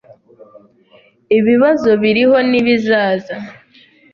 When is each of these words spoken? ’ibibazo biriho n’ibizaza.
’ibibazo 1.37 1.89
biriho 2.01 2.37
n’ibizaza. 2.49 3.35